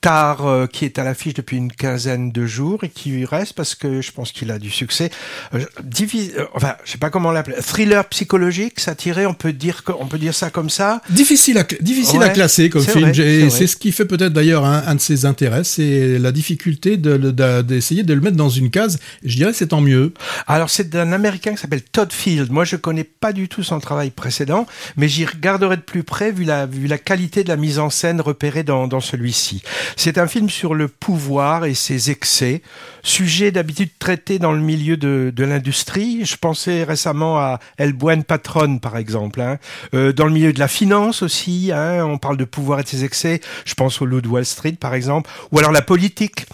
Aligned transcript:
Tar 0.00 0.46
euh, 0.46 0.66
qui 0.66 0.86
est 0.86 0.98
à 0.98 1.04
l'affiche 1.04 1.34
depuis 1.34 1.58
une 1.58 1.70
quinzaine 1.70 2.32
de 2.32 2.46
jours 2.46 2.84
et 2.84 2.88
qui 2.88 3.24
reste 3.26 3.52
parce 3.52 3.74
que 3.74 4.00
je 4.00 4.12
pense 4.12 4.32
qu'il 4.32 4.50
a 4.50 4.58
du 4.58 4.70
succès. 4.70 5.10
Euh, 5.54 5.58
euh, 5.58 6.46
enfin, 6.54 6.76
je 6.84 6.92
sais 6.92 6.98
pas 6.98 7.10
comment 7.10 7.32
l'appeler. 7.32 7.56
Thriller 7.60 8.06
psychologique, 8.06 8.80
satirique, 8.80 9.26
on 9.28 9.34
peut 9.34 9.52
dire 9.52 9.82
on 9.98 10.06
peut 10.06 10.18
dire 10.18 10.34
ça 10.34 10.48
comme 10.48 10.70
ça. 10.70 11.02
Difficile 11.10 11.58
à 11.58 11.64
difficile 11.80 12.22
à 12.22 12.30
classer 12.30 12.70
comme 12.70 12.82
film. 12.82 13.12
Et 13.14 13.50
c'est 13.50 13.66
ce 13.66 13.76
qui 13.76 13.92
fait 13.92 14.06
peut-être 14.06 14.32
d'ailleurs 14.32 14.64
un, 14.64 14.94
de 14.94 15.00
ses 15.00 15.26
intérêts, 15.26 15.64
c'est 15.64 16.18
la 16.18 16.32
difficulté 16.32 16.96
d'essayer 16.96 18.02
de, 18.02 18.08
de, 18.08 18.14
le 18.14 18.20
mettre 18.20 18.36
dans 18.36 18.48
une 18.48 18.70
case. 18.70 18.98
Je 19.22 19.36
dirais 19.36 19.52
c'est 19.52 19.68
tant 19.68 19.82
mieux. 19.82 20.14
Alors 20.46 20.70
c'est 20.70 20.88
d'un 20.88 21.12
Américain 21.12 21.52
qui 21.52 21.58
s'appelle 21.58 21.82
Todd 21.82 22.12
Field. 22.12 22.50
Moi 22.50 22.64
je 22.64 22.76
connais 22.76 23.04
pas 23.04 23.34
du 23.34 23.48
tout 23.48 23.62
son 23.62 23.80
travail 23.80 24.10
précédent, 24.10 24.66
mais 24.96 25.08
j'y 25.08 25.26
regarderai 25.26 25.76
de 25.76 25.82
plus 25.82 26.04
près 26.04 26.32
vu 26.32 26.44
la 26.44 26.64
vu 26.64 26.86
la 26.86 26.98
qualité 26.98 27.44
de 27.44 27.48
la 27.48 27.56
mise 27.56 27.78
en 27.78 27.90
scène 27.90 28.22
repérée 28.22 28.62
dans 28.62 28.86
dans 28.86 29.00
celui-ci. 29.00 29.62
C'est 29.96 30.18
un 30.18 30.26
film 30.26 30.48
sur 30.48 30.74
le 30.74 30.88
pouvoir 30.88 31.64
et 31.64 31.74
ses 31.74 32.10
excès, 32.10 32.62
sujet 33.02 33.50
d'habitude 33.50 33.90
traité 33.98 34.38
dans 34.38 34.52
le 34.52 34.60
milieu 34.60 34.96
de, 34.96 35.32
l'industrie. 35.42 36.24
Je 36.24 36.36
pensais 36.36 36.84
récemment 36.84 37.38
à 37.38 37.58
El 37.78 37.92
Buen 37.92 38.24
Patron, 38.24 38.78
par 38.78 38.96
exemple. 38.96 39.40
Hein. 39.40 39.58
Euh, 39.94 40.12
dans 40.12 40.26
le 40.26 40.32
milieu 40.32 40.52
de 40.52 40.58
la 40.58 40.68
finance 40.68 41.22
aussi, 41.22 41.70
hein, 41.72 42.04
on 42.04 42.18
parle 42.18 42.36
de 42.36 42.44
pouvoir 42.44 42.80
et 42.80 42.82
de 42.82 42.88
ses 42.88 43.04
excès. 43.04 43.40
Je 43.64 43.74
pense 43.74 44.00
au 44.02 44.06
Loup 44.06 44.20
de 44.20 44.28
Wall 44.28 44.44
Street, 44.44 44.76
par 44.78 44.94
exemple. 44.94 45.30
Ou 45.52 45.58
alors 45.58 45.72
la 45.72 45.82
politique. 45.82 46.46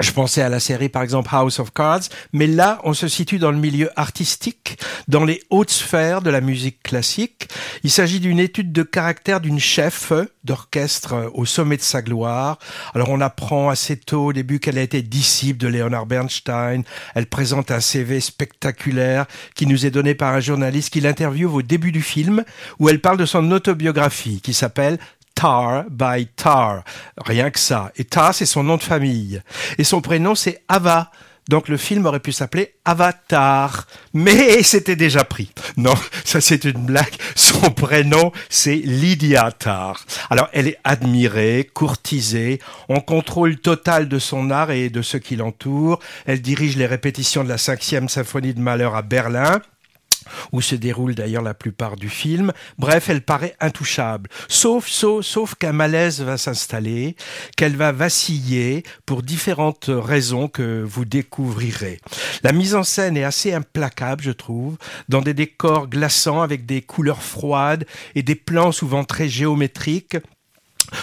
Je 0.00 0.10
pensais 0.10 0.42
à 0.42 0.48
la 0.48 0.58
série 0.58 0.88
par 0.88 1.04
exemple 1.04 1.28
House 1.30 1.60
of 1.60 1.72
Cards, 1.72 2.08
mais 2.32 2.48
là 2.48 2.80
on 2.82 2.94
se 2.94 3.06
situe 3.06 3.38
dans 3.38 3.52
le 3.52 3.58
milieu 3.58 3.90
artistique, 3.94 4.76
dans 5.06 5.24
les 5.24 5.40
hautes 5.50 5.70
sphères 5.70 6.20
de 6.20 6.30
la 6.30 6.40
musique 6.40 6.82
classique. 6.82 7.48
Il 7.84 7.92
s'agit 7.92 8.18
d'une 8.18 8.40
étude 8.40 8.72
de 8.72 8.82
caractère 8.82 9.40
d'une 9.40 9.60
chef 9.60 10.12
d'orchestre 10.42 11.30
au 11.34 11.46
sommet 11.46 11.76
de 11.76 11.82
sa 11.82 12.02
gloire. 12.02 12.58
Alors 12.94 13.10
on 13.10 13.20
apprend 13.20 13.68
assez 13.68 13.96
tôt 13.96 14.26
au 14.26 14.32
début 14.32 14.58
qu'elle 14.58 14.78
a 14.78 14.82
été 14.82 15.00
disciple 15.00 15.60
de 15.60 15.68
Leonard 15.68 16.06
Bernstein. 16.06 16.82
Elle 17.14 17.26
présente 17.26 17.70
un 17.70 17.80
CV 17.80 18.18
spectaculaire 18.18 19.26
qui 19.54 19.66
nous 19.66 19.86
est 19.86 19.90
donné 19.90 20.16
par 20.16 20.34
un 20.34 20.40
journaliste 20.40 20.90
qui 20.90 21.02
l'interviewe 21.02 21.54
au 21.54 21.62
début 21.62 21.92
du 21.92 22.02
film, 22.02 22.44
où 22.80 22.88
elle 22.88 23.00
parle 23.00 23.18
de 23.18 23.26
son 23.26 23.48
autobiographie 23.52 24.40
qui 24.40 24.54
s'appelle 24.54 24.98
Tar 25.34 25.84
by 25.90 26.26
Tar. 26.36 26.84
Rien 27.24 27.50
que 27.50 27.58
ça. 27.58 27.92
Et 27.96 28.04
Tar, 28.04 28.34
c'est 28.34 28.46
son 28.46 28.62
nom 28.62 28.76
de 28.76 28.82
famille. 28.82 29.40
Et 29.78 29.84
son 29.84 30.00
prénom, 30.00 30.34
c'est 30.34 30.62
Ava. 30.68 31.10
Donc 31.48 31.68
le 31.68 31.76
film 31.76 32.06
aurait 32.06 32.20
pu 32.20 32.32
s'appeler 32.32 32.74
Avatar, 32.86 33.86
mais 34.14 34.62
c'était 34.62 34.96
déjà 34.96 35.24
pris. 35.24 35.50
Non, 35.76 35.94
ça 36.24 36.40
c'est 36.40 36.64
une 36.64 36.86
blague. 36.86 37.14
Son 37.34 37.70
prénom 37.70 38.32
c'est 38.48 38.76
Lydia 38.76 39.52
Tar. 39.52 40.06
Alors 40.30 40.48
elle 40.52 40.68
est 40.68 40.78
admirée, 40.84 41.68
courtisée, 41.72 42.60
en 42.88 43.00
contrôle 43.00 43.58
total 43.58 44.08
de 44.08 44.18
son 44.18 44.50
art 44.50 44.70
et 44.70 44.88
de 44.88 45.02
ceux 45.02 45.18
qui 45.18 45.36
l'entourent. 45.36 46.00
Elle 46.24 46.40
dirige 46.40 46.76
les 46.76 46.86
répétitions 46.86 47.44
de 47.44 47.50
la 47.50 47.58
cinquième 47.58 48.08
symphonie 48.08 48.54
de 48.54 48.60
Malheur 48.60 48.96
à 48.96 49.02
Berlin 49.02 49.60
où 50.52 50.60
se 50.60 50.74
déroule 50.74 51.14
d'ailleurs 51.14 51.42
la 51.42 51.54
plupart 51.54 51.96
du 51.96 52.08
film. 52.08 52.52
Bref, 52.78 53.08
elle 53.08 53.22
paraît 53.22 53.56
intouchable, 53.60 54.30
sauf, 54.48 54.86
sauf, 54.88 55.24
sauf 55.24 55.54
qu'un 55.54 55.72
malaise 55.72 56.20
va 56.20 56.36
s'installer, 56.36 57.16
qu'elle 57.56 57.76
va 57.76 57.92
vaciller 57.92 58.82
pour 59.06 59.22
différentes 59.22 59.90
raisons 59.90 60.48
que 60.48 60.82
vous 60.82 61.04
découvrirez. 61.04 62.00
La 62.42 62.52
mise 62.52 62.74
en 62.74 62.82
scène 62.82 63.16
est 63.16 63.24
assez 63.24 63.52
implacable, 63.52 64.22
je 64.22 64.30
trouve, 64.30 64.76
dans 65.08 65.20
des 65.20 65.34
décors 65.34 65.88
glaçants 65.88 66.42
avec 66.42 66.66
des 66.66 66.82
couleurs 66.82 67.22
froides 67.22 67.86
et 68.14 68.22
des 68.22 68.34
plans 68.34 68.72
souvent 68.72 69.04
très 69.04 69.28
géométriques 69.28 70.16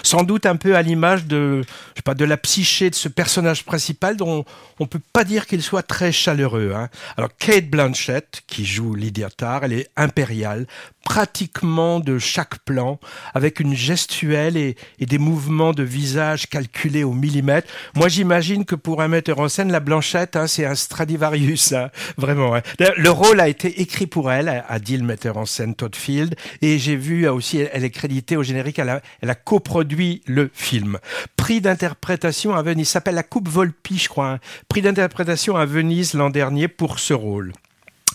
sans 0.04 0.24
doute 0.24 0.46
un 0.46 0.56
peu 0.56 0.76
à 0.76 0.82
l'image 0.82 1.26
de, 1.26 1.62
je 1.62 1.98
sais 1.98 2.04
pas, 2.04 2.14
de 2.14 2.26
la 2.26 2.38
psyché 2.38 2.90
de 2.90 2.96
ce 2.96 3.08
personnage 3.10 3.64
principal 3.66 4.18
dont 4.18 4.46
on 4.80 4.88
peut 4.88 5.02
pas 5.14 5.24
dire 5.24 5.46
qu'il 5.48 5.62
soit 5.62 5.84
très 5.84 6.12
chaleureux. 6.12 6.74
Hein. 6.76 6.90
Alors 7.18 7.30
Kate 7.38 7.70
Blanchett, 7.70 8.42
qui 8.48 8.66
joue 8.66 8.96
Lydia 8.96 9.30
Tarr, 9.30 9.64
elle 9.64 9.74
est 9.74 9.90
impériale, 9.96 10.66
pratiquement 11.04 12.00
de 12.00 12.20
chaque 12.20 12.60
plan, 12.60 13.00
avec 13.34 13.60
une 13.60 13.76
gestuelle 13.76 14.58
et, 14.58 14.76
des 15.00 15.18
mouvements 15.18 15.74
de 15.74 15.84
visage 15.84 16.48
calculés 16.48 17.04
au 17.04 17.12
millimètre. 17.12 17.68
Moi, 17.96 18.08
j'imagine 18.08 18.66
que 18.66 18.76
pour 18.76 19.02
un 19.02 19.08
metteur 19.08 19.40
en 19.40 19.50
scène, 19.50 19.72
la 19.72 19.82
Blanchette, 19.82 20.36
hein, 20.36 20.48
c'est 20.48 20.66
un 20.66 20.76
Stradivarius, 20.76 21.74
hein, 21.74 21.90
vraiment. 22.18 22.56
Hein. 22.56 22.62
Le 22.96 23.10
rôle 23.10 23.40
a 23.40 23.50
été 23.50 23.82
écrit 23.82 24.08
pour 24.08 24.32
elle, 24.32 24.64
a 24.68 24.80
dit 24.80 24.96
le 24.96 25.04
metteur 25.04 25.38
en 25.38 25.46
scène 25.46 25.76
Todd 25.76 25.96
Field, 25.96 26.36
et 26.62 26.80
j'ai 26.80 26.96
vu 26.96 27.28
aussi, 27.28 27.58
elle 27.60 27.84
est 27.84 27.90
créditée 27.90 28.38
au 28.38 28.44
générique, 28.44 28.80
elle 28.80 28.90
a, 28.90 29.02
elle 29.22 29.30
a 29.30 29.36
coproduit 29.36 29.81
le 29.84 30.50
film. 30.54 30.98
Prix 31.38 31.62
d'interprétation 31.62 32.56
à 32.56 32.62
Venise, 32.62 32.90
s'appelle 32.90 33.16
la 33.16 33.24
Coupe 33.24 33.50
Volpi, 33.50 33.98
je 33.98 34.10
crois. 34.10 34.32
Hein. 34.32 34.40
Prix 34.68 34.82
d'interprétation 34.82 35.56
à 35.56 35.66
Venise 35.66 36.14
l'an 36.14 36.30
dernier 36.30 36.68
pour 36.68 37.00
ce 37.00 37.14
rôle. 37.14 37.54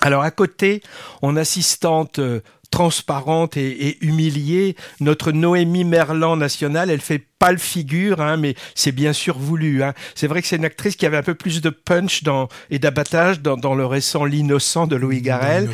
Alors 0.01 0.23
à 0.23 0.31
côté, 0.31 0.83
en 1.23 1.37
assistante 1.37 2.19
euh, 2.19 2.41
transparente 2.77 3.57
et, 3.57 3.89
et, 3.89 4.05
humiliée, 4.05 4.77
notre 5.01 5.33
Noémie 5.33 5.85
Merlan 5.85 6.37
nationale, 6.37 6.91
elle 6.91 7.01
fait 7.01 7.25
pâle 7.39 7.59
figure, 7.59 8.21
hein, 8.21 8.37
mais 8.37 8.55
c'est 8.75 8.93
bien 8.93 9.13
sûr 9.13 9.39
voulu. 9.39 9.83
Hein. 9.83 9.95
C'est 10.15 10.27
vrai 10.27 10.43
que 10.43 10.49
c'est 10.49 10.57
une 10.57 10.65
actrice 10.65 10.97
qui 10.97 11.07
avait 11.07 11.17
un 11.17 11.23
peu 11.23 11.35
plus 11.35 11.61
de 11.61 11.71
punch 11.71 12.23
dans, 12.23 12.49
et 12.71 12.79
d'abattage 12.79 13.41
dans, 13.41 13.57
dans, 13.57 13.75
le 13.75 13.85
récent 13.85 14.25
L'innocent 14.25 14.87
de 14.87 14.97
Louis 14.97 15.21
Garrel. 15.21 15.71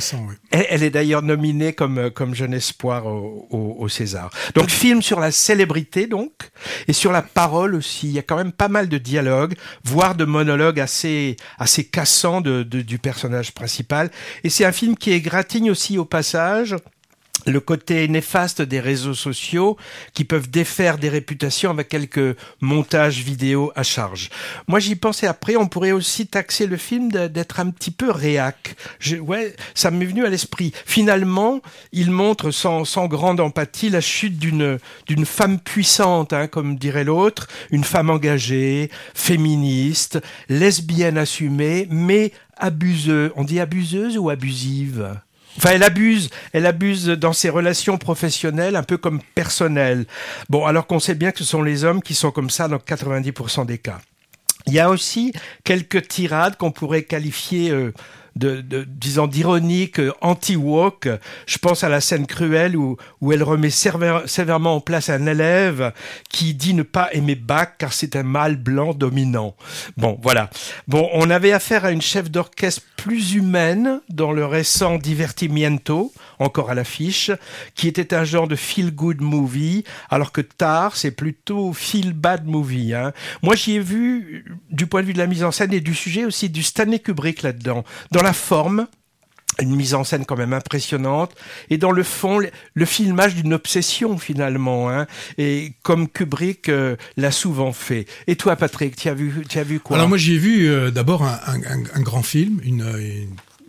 elle, 0.51 0.83
est 0.83 0.91
d'ailleurs 0.91 1.23
nominée 1.23 1.73
comme, 1.73 2.11
comme 2.11 2.35
jeune 2.35 2.55
espoir 2.55 3.07
au, 3.07 3.47
au, 3.51 3.77
au, 3.79 3.89
César. 3.89 4.31
Donc 4.55 4.71
film 4.71 5.03
sur 5.03 5.21
la 5.21 5.31
célébrité 5.31 6.07
donc 6.07 6.33
et 6.89 6.93
sur 6.93 7.13
la 7.13 7.23
parole 7.23 7.75
aussi. 7.75 8.09
Il 8.09 8.13
y 8.13 8.19
a 8.19 8.23
quand 8.23 8.37
même 8.37 8.53
pas 8.53 8.69
mal 8.69 8.89
de 8.89 8.99
dialogues, 8.99 9.55
voire 9.85 10.15
de 10.15 10.25
monologues 10.25 10.81
assez 10.81 11.37
assez 11.59 11.85
cassants 11.85 12.41
de, 12.41 12.63
de, 12.63 12.81
du 12.81 12.99
personnage 12.99 13.53
principal. 13.53 14.11
Et 14.45 14.51
c'est 14.51 14.65
un 14.65 14.73
film 14.73 14.97
qui 14.97 15.13
égratigne 15.13 15.71
aussi 15.71 15.99
au 15.99 16.05
passage 16.05 16.77
le 17.47 17.61
côté 17.61 18.07
néfaste 18.09 18.63
des 18.63 18.81
réseaux 18.81 19.15
sociaux 19.15 19.77
qui 20.15 20.25
peuvent 20.25 20.51
défaire 20.51 20.99
des 20.99 21.09
réputations 21.09 21.71
avec 21.71 21.89
quelques 21.89 22.37
montages 22.61 23.21
vidéo 23.21 23.73
à 23.75 23.83
charge. 23.83 24.31
Moi, 24.69 24.79
j'y 24.81 24.97
pensais 24.97 25.27
après, 25.27 25.57
on 25.57 25.67
pourrait 25.67 25.93
aussi 25.93 26.27
taxer 26.27 26.67
le 26.67 26.77
film 26.77 27.11
d'être 27.11 27.61
un 27.61 27.71
petit 27.71 27.91
peu 27.91 28.11
réac. 28.11 28.77
Ouais, 29.21 29.55
ça 29.75 29.91
m'est 29.91 30.05
venu 30.05 30.25
à 30.25 30.31
l'esprit. 30.31 30.73
Finalement, 30.87 31.61
il 31.93 32.11
montre 32.11 32.51
sans, 32.51 32.85
sans 32.85 33.07
grande 33.07 33.41
empathie 33.41 33.91
la 33.91 34.01
chute 34.01 34.39
d'une 34.39 34.79
d'une 35.07 35.27
femme 35.27 35.59
puissante, 35.59 36.33
hein, 36.33 36.47
comme 36.47 36.77
dirait 36.77 37.05
l'autre, 37.05 37.49
une 37.71 37.85
femme 37.85 38.11
engagée, 38.11 38.91
féministe, 39.15 40.21
lesbienne 40.49 41.19
assumée, 41.19 41.87
mais 41.91 42.33
abuseuse. 42.57 43.33
On 43.37 43.45
dit 43.45 43.61
abuseuse 43.61 44.17
ou 44.19 44.31
abusive? 44.31 45.17
Enfin, 45.59 45.71
elle 45.75 45.83
abuse, 45.83 46.31
elle 46.53 46.67
abuse 46.67 47.07
dans 47.07 47.33
ses 47.33 47.51
relations 47.51 47.99
professionnelles, 47.99 48.77
un 48.77 48.83
peu 48.83 48.97
comme 48.97 49.21
personnelles. 49.35 50.07
Bon, 50.49 50.65
alors 50.65 50.87
qu'on 50.87 51.01
sait 51.01 51.15
bien 51.15 51.31
que 51.31 51.39
ce 51.39 51.45
sont 51.45 51.63
les 51.63 51.85
hommes 51.85 52.03
qui 52.03 52.15
sont 52.15 52.31
comme 52.31 52.51
ça 52.51 52.69
dans 52.69 52.79
90% 52.79 53.67
des 53.67 53.79
cas. 53.79 54.01
Il 54.67 54.73
y 54.73 54.81
a 54.81 54.91
aussi 54.91 55.33
quelques 55.65 56.09
tirades 56.09 56.57
qu'on 56.57 56.71
pourrait 56.71 57.03
qualifier 57.03 57.71
euh, 57.71 57.93
de, 58.37 58.63
d'ironique 59.27 60.01
anti-woke. 60.21 61.09
Je 61.47 61.59
pense 61.59 61.85
à 61.85 61.89
la 61.89 62.01
scène 62.01 62.27
cruelle 62.27 62.77
où, 62.77 62.97
où 63.21 63.33
elle 63.33 63.43
remet 63.43 63.71
sévèrement 63.71 64.77
en 64.77 64.81
place 64.81 65.11
un 65.11 65.27
élève 65.27 65.93
qui 66.29 66.55
dit 66.55 66.75
ne 66.75 66.83
pas 66.83 67.09
aimer 67.13 67.35
Bach 67.35 67.77
car 67.79 67.93
c'est 67.93 68.17
un 68.17 68.23
mâle 68.23 68.57
blanc 68.57 68.95
dominant. 68.95 69.55
Bon, 69.97 70.19
voilà. 70.23 70.51
Bon, 70.89 71.09
on 71.13 71.31
avait 71.31 71.53
affaire 71.53 71.85
à 71.85 71.91
une 71.91 72.03
chef 72.03 72.31
d'orchestre 72.31 72.83
plus 72.97 73.35
humaine 73.35 74.01
dans 74.09 74.33
le 74.33 74.47
récent 74.47 74.97
Divertimiento, 74.97 76.13
encore 76.39 76.71
à 76.71 76.75
l'affiche, 76.75 77.33
qui 77.75 77.89
était 77.89 78.15
un 78.15 78.23
genre 78.23 78.47
de 78.47 78.55
feel-good 78.55 79.21
movie, 79.21 79.83
alors 80.09 80.31
que 80.31 80.41
Tar, 80.41 80.97
c'est 80.97 81.11
plutôt 81.11 81.73
feel-bad 81.73 82.47
movie. 82.47 82.95
Hein. 82.95 83.13
Moi, 83.43 83.57
j'y 83.57 83.75
ai 83.75 83.81
vu, 83.81 84.45
du 84.71 84.87
point 84.87 85.03
de 85.03 85.07
vue 85.07 85.13
de 85.15 85.19
la 85.19 85.27
mise 85.27 85.43
en 85.43 85.51
scène 85.51 85.73
et 85.73 85.81
du 85.81 85.95
sujet 85.95 86.25
aussi, 86.25 86.49
du 86.49 86.63
Stanley 86.63 87.01
Kubrick 87.01 87.43
là-dedans. 87.43 87.85
Dans 88.13 88.22
la 88.23 88.33
forme, 88.33 88.87
une 89.61 89.75
mise 89.75 89.95
en 89.95 90.05
scène 90.05 90.25
quand 90.25 90.37
même 90.37 90.53
impressionnante 90.53 91.35
et 91.69 91.77
dans 91.77 91.91
le 91.91 92.03
fond 92.03 92.41
le 92.75 92.85
filmage 92.85 93.35
d'une 93.35 93.53
obsession 93.53 94.17
finalement 94.17 94.89
hein, 94.89 95.07
et 95.37 95.75
comme 95.83 96.09
Kubrick 96.09 96.69
euh, 96.69 96.97
l'a 97.17 97.31
souvent 97.31 97.73
fait. 97.73 98.07
Et 98.27 98.37
toi 98.37 98.57
Patrick 98.57 98.97
tu 98.97 99.09
as 99.09 99.15
vu 99.15 99.45
as 99.55 99.63
vu 99.63 99.79
quoi? 99.81 99.97
Alors 99.97 100.09
moi 100.09 100.19
j'ai 100.19 100.39
vu 100.39 100.69
euh, 100.69 100.91
d'abord 100.91 101.23
un, 101.23 102.01
grand 102.01 102.23
film 102.23 102.61
une 102.65 102.83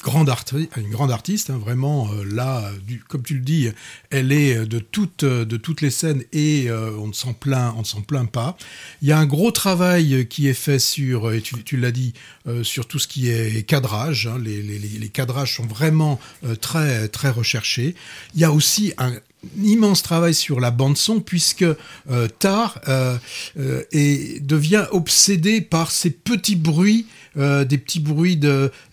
grande 0.03 0.29
une 0.77 0.89
grande 0.89 1.11
artiste, 1.11 1.49
hein, 1.49 1.57
vraiment 1.57 2.09
euh, 2.11 2.23
là, 2.25 2.69
comme 3.07 3.23
tu 3.23 3.35
le 3.35 3.39
dis, 3.39 3.69
elle 4.11 4.31
est 4.31 4.65
de 4.65 4.79
toutes 4.79 5.23
de 5.23 5.57
toutes 5.57 5.81
les 5.81 5.89
scènes 5.89 6.23
et 6.33 6.69
euh, 6.69 6.91
on 6.99 7.07
ne 7.07 7.13
s'en 7.13 7.33
plaint, 7.33 7.73
on 7.75 7.99
ne 7.99 8.03
plaint 8.03 8.29
pas. 8.29 8.57
Il 9.01 9.07
y 9.07 9.11
a 9.11 9.17
un 9.17 9.25
gros 9.25 9.51
travail 9.51 10.27
qui 10.27 10.47
est 10.47 10.53
fait 10.53 10.79
sur, 10.79 11.31
et 11.31 11.41
tu, 11.41 11.77
l'as 11.77 11.91
dit, 11.91 12.13
euh, 12.47 12.63
sur 12.63 12.87
tout 12.87 12.99
ce 12.99 13.07
qui 13.07 13.29
est 13.29 13.65
cadrage. 13.67 14.27
Hein, 14.27 14.37
les, 14.43 14.61
les, 14.61 14.77
les, 14.77 15.09
cadrages 15.09 15.55
sont 15.55 15.65
vraiment 15.65 16.19
très 16.59 17.07
très 17.07 17.29
recherchés. 17.29 17.95
Il 18.35 18.41
y 18.41 18.43
a 18.43 18.51
aussi 18.51 18.93
un 18.97 19.13
immense 19.61 20.03
travail 20.03 20.33
sur 20.33 20.59
la 20.59 20.71
bande 20.71 20.97
son 20.97 21.19
puisque 21.19 21.63
euh, 21.63 22.27
Tar 22.39 22.79
euh, 22.87 23.17
euh, 23.59 23.83
et 23.91 24.39
devient 24.41 24.85
obsédé 24.91 25.61
par 25.61 25.91
ces 25.91 26.09
petits 26.09 26.55
bruits 26.55 27.05
euh, 27.35 27.65
des 27.65 27.79
petits 27.79 27.99
bruits 27.99 28.37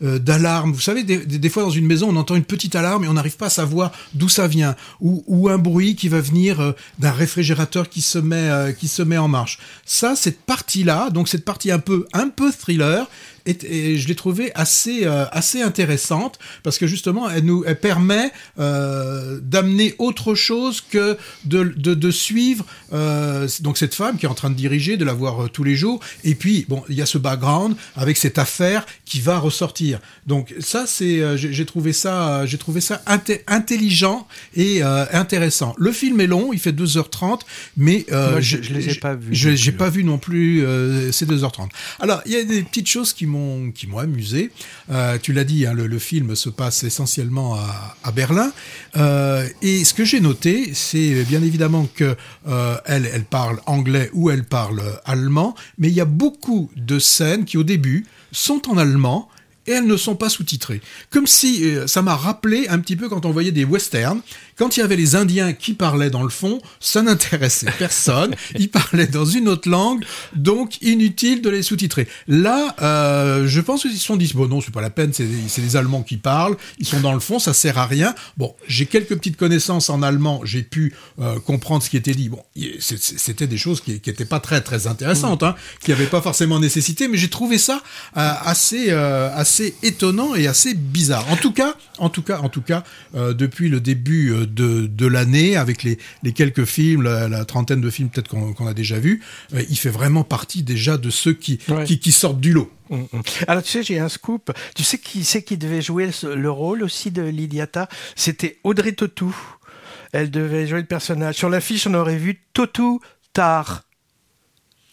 d'alarme. 0.00 0.72
Vous 0.72 0.80
savez, 0.80 1.04
des, 1.04 1.18
des, 1.18 1.48
fois 1.50 1.62
dans 1.62 1.70
une 1.70 1.84
maison, 1.84 2.08
on 2.08 2.16
entend 2.16 2.36
une 2.36 2.44
petite 2.44 2.74
alarme 2.74 3.04
et 3.04 3.08
on 3.08 3.12
n'arrive 3.12 3.36
pas 3.36 3.46
à 3.46 3.50
savoir 3.50 3.92
d'où 4.14 4.30
ça 4.30 4.48
vient, 4.48 4.76
ou, 5.02 5.22
ou, 5.26 5.50
un 5.50 5.58
bruit 5.58 5.94
qui 5.94 6.08
va 6.08 6.22
venir 6.22 6.74
d'un 6.98 7.12
réfrigérateur 7.12 7.90
qui 7.90 8.00
se 8.00 8.18
met 8.18 8.74
qui 8.78 8.88
se 8.88 9.02
met 9.02 9.18
en 9.18 9.28
marche. 9.28 9.58
Ça, 9.84 10.16
cette 10.16 10.40
partie-là, 10.40 11.10
donc 11.10 11.28
cette 11.28 11.44
partie 11.44 11.70
un 11.70 11.78
peu 11.78 12.06
un 12.14 12.28
peu 12.28 12.50
thriller, 12.50 13.06
et, 13.46 13.96
je 13.96 14.08
l'ai 14.08 14.14
trouvée 14.14 14.52
assez 14.54 15.04
euh, 15.04 15.26
assez 15.32 15.62
intéressante 15.62 16.38
parce 16.62 16.78
que 16.78 16.86
justement 16.86 17.30
elle 17.30 17.44
nous 17.44 17.64
elle 17.66 17.78
permet 17.78 18.32
euh, 18.58 19.40
d'amener 19.42 19.94
autre 19.98 20.34
chose 20.34 20.80
que 20.80 21.16
de, 21.44 21.72
de, 21.76 21.94
de 21.94 22.10
suivre 22.10 22.64
euh, 22.92 23.48
donc 23.60 23.78
cette 23.78 23.94
femme 23.94 24.18
qui 24.18 24.26
est 24.26 24.28
en 24.28 24.34
train 24.34 24.50
de 24.50 24.54
diriger 24.54 24.96
de 24.96 25.04
la 25.04 25.12
voir 25.12 25.50
tous 25.50 25.64
les 25.64 25.76
jours. 25.76 26.00
Et 26.24 26.34
puis 26.34 26.66
bon 26.68 26.82
il 26.88 26.96
y 26.96 27.02
a 27.02 27.06
ce 27.06 27.18
background 27.18 27.76
avec 27.96 28.16
cette 28.16 28.38
affaire 28.38 28.86
qui 29.04 29.20
va 29.20 29.38
ressortir. 29.38 30.00
Donc 30.26 30.54
ça 30.60 30.86
c'est 30.86 31.36
j'ai 31.36 31.66
trouvé 31.66 31.92
ça 31.92 32.46
j'ai 32.46 32.58
trouvé 32.58 32.80
ça 32.80 33.02
intelligent 33.46 34.26
et 34.54 34.82
intéressant. 34.82 35.74
Le 35.78 35.92
film 35.92 36.20
est 36.20 36.26
long 36.26 36.52
il 36.52 36.58
fait 36.58 36.72
2h30 36.72 37.40
mais 37.76 38.06
Moi, 38.10 38.40
je, 38.40 38.62
je 38.62 38.72
les 38.72 38.90
ai 38.90 38.94
pas 38.94 39.14
vus 39.14 39.34
j'ai 39.34 39.72
pas 39.72 39.88
vu 39.88 40.04
non 40.04 40.18
plus 40.18 40.64
ces 41.12 41.26
2h30 41.26 41.68
alors 42.00 42.22
il 42.26 42.32
y 42.32 42.36
a 42.36 42.44
des 42.44 42.62
petites 42.62 42.88
choses 42.88 43.12
qui 43.12 43.26
m'ont 43.30 43.70
qui 43.70 43.86
m'ont 43.86 43.98
amusé. 43.98 44.50
Euh, 44.90 45.18
tu 45.20 45.32
l'as 45.32 45.44
dit, 45.44 45.66
hein, 45.66 45.72
le, 45.72 45.98
film 45.98 46.34
se 46.34 46.48
passe 46.48 46.82
essentiellement 46.84 47.54
à, 47.54 47.96
à 48.04 48.12
Berlin. 48.12 48.52
Euh, 48.96 49.46
et 49.62 49.84
ce 49.84 49.94
que 49.94 50.04
j'ai 50.04 50.20
noté, 50.20 50.72
c'est 50.74 51.24
bien 51.24 51.42
évidemment 51.42 51.88
que 51.94 52.16
euh, 52.48 52.76
elle, 52.84 53.08
elle 53.12 53.24
parle 53.24 53.60
anglais 53.66 54.10
ou 54.12 54.30
elle 54.30 54.44
parle 54.44 54.82
allemand, 55.04 55.54
mais 55.78 55.88
il 55.88 55.94
y 55.94 56.00
a 56.00 56.06
beaucoup 56.06 56.70
de 56.76 56.98
scènes 56.98 57.44
qui 57.44 57.56
au 57.56 57.64
début 57.64 58.06
sont 58.32 58.68
en 58.68 58.76
allemand 58.76 59.28
et 59.70 59.74
elles 59.74 59.86
ne 59.86 59.96
sont 59.96 60.16
pas 60.16 60.28
sous-titrées. 60.28 60.80
Comme 61.10 61.26
si 61.26 61.64
euh, 61.64 61.86
ça 61.86 62.02
m'a 62.02 62.16
rappelé 62.16 62.66
un 62.68 62.80
petit 62.80 62.96
peu 62.96 63.08
quand 63.08 63.24
on 63.24 63.30
voyait 63.30 63.52
des 63.52 63.64
westerns, 63.64 64.20
quand 64.56 64.76
il 64.76 64.80
y 64.80 64.82
avait 64.82 64.96
les 64.96 65.14
Indiens 65.14 65.52
qui 65.52 65.74
parlaient 65.74 66.10
dans 66.10 66.24
le 66.24 66.28
fond, 66.28 66.60
ça 66.80 67.02
n'intéressait 67.02 67.70
personne. 67.78 68.34
Ils 68.58 68.68
parlaient 68.68 69.06
dans 69.06 69.24
une 69.24 69.48
autre 69.48 69.68
langue, 69.68 70.04
donc 70.34 70.82
inutile 70.82 71.40
de 71.40 71.50
les 71.50 71.62
sous-titrer. 71.62 72.08
Là, 72.26 72.74
euh, 72.82 73.46
je 73.46 73.60
pense 73.60 73.82
qu'ils 73.82 73.92
se 73.92 74.04
sont 74.04 74.16
dit 74.16 74.30
bon 74.34 74.48
non, 74.48 74.60
c'est 74.60 74.74
pas 74.74 74.80
la 74.80 74.90
peine, 74.90 75.12
c'est 75.12 75.62
les 75.62 75.76
Allemands 75.76 76.02
qui 76.02 76.16
parlent, 76.16 76.56
ils 76.78 76.86
sont 76.86 77.00
dans 77.00 77.14
le 77.14 77.20
fond, 77.20 77.38
ça 77.38 77.54
sert 77.54 77.78
à 77.78 77.86
rien. 77.86 78.14
Bon, 78.36 78.54
j'ai 78.66 78.86
quelques 78.86 79.16
petites 79.16 79.36
connaissances 79.36 79.88
en 79.88 80.02
allemand, 80.02 80.40
j'ai 80.44 80.62
pu 80.62 80.94
euh, 81.20 81.38
comprendre 81.38 81.82
ce 81.84 81.90
qui 81.90 81.96
était 81.96 82.14
dit. 82.14 82.28
Bon, 82.28 82.42
c'était 82.90 83.46
des 83.46 83.58
choses 83.58 83.80
qui 83.80 83.92
n'étaient 83.92 84.24
pas 84.24 84.40
très 84.40 84.60
très 84.60 84.88
intéressantes, 84.88 85.44
hein, 85.44 85.54
qui 85.80 85.92
n'avaient 85.92 86.06
pas 86.06 86.20
forcément 86.20 86.58
nécessité, 86.58 87.06
mais 87.06 87.18
j'ai 87.18 87.30
trouvé 87.30 87.56
ça 87.56 87.82
assez 88.14 88.80
euh, 88.88 89.30
assez 89.60 89.74
étonnant 89.82 90.34
et 90.34 90.46
assez 90.46 90.74
bizarre. 90.74 91.30
En 91.30 91.36
tout 91.36 91.52
cas, 91.52 91.74
en 91.98 92.08
tout 92.08 92.22
cas, 92.22 92.38
en 92.38 92.48
tout 92.48 92.62
cas, 92.62 92.82
euh, 93.14 93.34
depuis 93.34 93.68
le 93.68 93.80
début 93.80 94.32
euh, 94.32 94.46
de, 94.46 94.86
de 94.86 95.06
l'année, 95.06 95.56
avec 95.56 95.82
les, 95.82 95.98
les, 96.22 96.32
quelques 96.32 96.64
films, 96.64 97.02
la, 97.02 97.28
la, 97.28 97.44
trentaine 97.44 97.80
de 97.80 97.90
films 97.90 98.08
peut-être 98.08 98.28
qu'on 98.28 98.52
qu 98.54 98.66
a 98.66 98.74
déjà 98.74 98.98
vu, 98.98 99.22
euh, 99.54 99.62
il 99.68 99.76
fait 99.76 99.90
vraiment 99.90 100.24
partie 100.24 100.62
déjà 100.62 100.96
de 100.96 101.10
ceux 101.10 101.34
qui, 101.34 101.58
ouais. 101.68 101.84
qui, 101.84 101.98
qui, 101.98 102.12
sortent 102.12 102.40
du 102.40 102.52
lot. 102.52 102.70
Mmh, 102.88 102.96
mmh. 102.96 103.20
Alors 103.48 103.62
tu 103.62 103.70
sais, 103.70 103.82
j'ai 103.82 103.98
un 103.98 104.08
scoop. 104.08 104.50
Tu 104.74 104.82
sais 104.82 104.98
qui 104.98 105.24
c'est 105.24 105.42
qui 105.42 105.56
devait 105.56 105.82
jouer 105.82 106.10
le 106.22 106.50
rôle 106.50 106.82
aussi 106.82 107.10
de 107.10 107.22
Lidiata? 107.22 107.88
C'était 108.16 108.58
Audrey 108.64 108.92
Tautou. 108.92 109.36
Elle 110.12 110.30
devait 110.30 110.66
jouer 110.66 110.80
le 110.80 110.86
personnage. 110.86 111.36
Sur 111.36 111.50
l'affiche, 111.50 111.86
on 111.86 111.94
aurait 111.94 112.16
vu 112.16 112.42
Tautou 112.52 113.00
Tard 113.32 113.82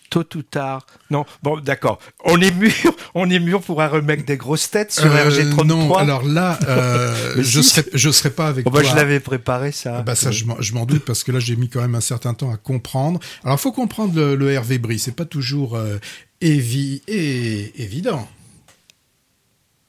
tôt 0.10 0.26
ou 0.36 0.42
tard. 0.42 0.86
Non, 1.10 1.26
bon, 1.44 1.60
d'accord. 1.60 2.00
On 2.26 2.40
est 2.42 2.52
mûr, 2.52 2.74
on 3.16 3.30
est 3.30 3.40
mûr 3.40 3.62
pour 3.62 3.82
un 3.82 3.88
remake 3.88 4.26
des 4.26 4.38
grosses 4.38 4.70
têtes 4.70 4.92
sur 4.92 5.12
euh, 5.12 5.30
RG33. 5.30 5.66
Non, 5.66 5.96
alors 5.96 6.24
là, 6.24 6.60
euh, 6.68 7.36
je 7.38 7.62
serais, 7.62 7.86
je 7.94 8.10
serais 8.10 8.32
pas 8.32 8.48
avec 8.48 8.66
oh, 8.68 8.70
toi. 8.70 8.82
Bah, 8.82 8.90
je 8.90 8.96
l'avais 8.96 9.20
préparé 9.20 9.72
ça. 9.72 10.02
Bah 10.02 10.16
ça, 10.16 10.32
je 10.32 10.74
m'en 10.74 10.86
doute 10.86 11.06
parce 11.06 11.24
que 11.24 11.32
là, 11.32 11.40
j'ai 11.40 11.56
mis 11.56 11.70
quand 11.70 11.82
même 11.82 11.96
un 11.96 12.02
certain 12.02 12.34
temps 12.34 12.52
à 12.52 12.58
comprendre. 12.58 13.20
Alors, 13.44 13.60
faut 13.60 13.72
comprendre 13.72 14.16
le, 14.16 14.36
le 14.36 14.52
Hervé 14.52 14.78
Brie. 14.78 15.00
C'est 15.00 15.16
pas 15.16 15.26
toujours 15.26 15.76
euh, 15.76 15.98
évi 16.42 17.02
et 17.08 17.82
évident. 17.82 18.28